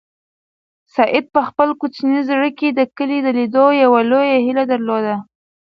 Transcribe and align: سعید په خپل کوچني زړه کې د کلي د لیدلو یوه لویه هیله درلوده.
سعید 0.95 1.25
په 1.35 1.41
خپل 1.47 1.69
کوچني 1.79 2.19
زړه 2.29 2.49
کې 2.57 2.67
د 2.71 2.79
کلي 2.97 3.19
د 3.23 3.27
لیدلو 3.37 3.65
یوه 3.83 4.01
لویه 4.11 4.37
هیله 4.45 4.63
درلوده. 4.73 5.15